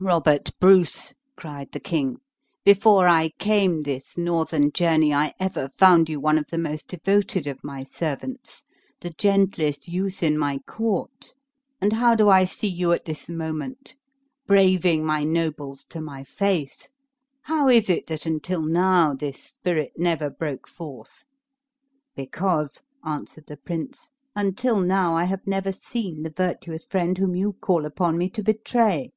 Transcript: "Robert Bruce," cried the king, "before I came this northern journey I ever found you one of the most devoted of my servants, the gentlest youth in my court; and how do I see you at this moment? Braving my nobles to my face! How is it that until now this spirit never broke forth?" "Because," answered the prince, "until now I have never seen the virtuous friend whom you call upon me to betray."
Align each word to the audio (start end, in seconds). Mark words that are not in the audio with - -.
"Robert 0.00 0.50
Bruce," 0.60 1.14
cried 1.34 1.72
the 1.72 1.80
king, 1.80 2.18
"before 2.62 3.08
I 3.08 3.30
came 3.38 3.80
this 3.82 4.18
northern 4.18 4.70
journey 4.70 5.14
I 5.14 5.32
ever 5.40 5.66
found 5.66 6.10
you 6.10 6.20
one 6.20 6.36
of 6.36 6.50
the 6.50 6.58
most 6.58 6.88
devoted 6.88 7.46
of 7.46 7.64
my 7.64 7.84
servants, 7.84 8.64
the 9.00 9.10
gentlest 9.16 9.88
youth 9.88 10.22
in 10.22 10.36
my 10.36 10.58
court; 10.66 11.32
and 11.80 11.94
how 11.94 12.14
do 12.14 12.28
I 12.28 12.44
see 12.44 12.66
you 12.68 12.92
at 12.92 13.06
this 13.06 13.30
moment? 13.30 13.96
Braving 14.46 15.06
my 15.06 15.22
nobles 15.24 15.86
to 15.86 16.02
my 16.02 16.22
face! 16.22 16.90
How 17.42 17.68
is 17.68 17.88
it 17.88 18.06
that 18.08 18.26
until 18.26 18.60
now 18.60 19.14
this 19.14 19.42
spirit 19.42 19.92
never 19.96 20.28
broke 20.28 20.68
forth?" 20.68 21.24
"Because," 22.14 22.82
answered 23.06 23.46
the 23.46 23.56
prince, 23.56 24.10
"until 24.36 24.80
now 24.80 25.16
I 25.16 25.24
have 25.24 25.46
never 25.46 25.72
seen 25.72 26.24
the 26.24 26.30
virtuous 26.36 26.84
friend 26.84 27.16
whom 27.16 27.34
you 27.36 27.54
call 27.54 27.86
upon 27.86 28.18
me 28.18 28.28
to 28.30 28.42
betray." 28.42 29.12